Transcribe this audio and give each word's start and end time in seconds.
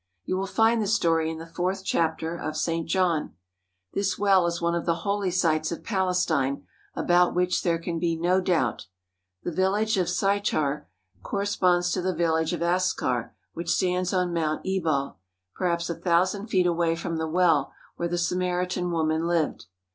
You 0.25 0.35
will 0.35 0.47
find 0.47 0.81
the 0.81 0.87
story 0.87 1.29
in 1.29 1.37
the 1.37 1.45
fourth 1.45 1.85
chap 1.85 2.17
ter 2.17 2.35
of 2.35 2.57
St. 2.57 2.87
John. 2.89 3.35
This 3.93 4.17
well 4.17 4.47
is 4.47 4.59
one 4.59 4.73
of 4.73 4.87
the 4.87 4.95
holy 5.05 5.29
sites 5.29 5.71
of 5.71 5.83
Palestine 5.83 6.65
about 6.95 7.35
which 7.35 7.61
there 7.61 7.77
can 7.77 7.99
be 7.99 8.15
no 8.15 8.41
doubt. 8.41 8.87
The 9.43 9.51
village 9.51 9.97
of 9.97 10.09
Sychar 10.09 10.89
corresponds 11.21 11.91
to 11.91 12.01
the 12.01 12.15
village 12.15 12.51
of 12.51 12.63
Askar, 12.63 13.35
which 13.53 13.69
stands 13.69 14.11
on 14.11 14.33
Mount 14.33 14.65
Ebal, 14.65 15.19
perhaps 15.55 15.87
a 15.87 15.93
thousand 15.99 16.47
feet 16.47 16.65
away 16.65 16.95
from 16.95 17.17
the 17.17 17.27
well 17.27 17.71
where 17.97 18.07
the 18.09 18.17
Samaritan 18.17 18.89
woman 18.89 19.27
lived. 19.27 19.67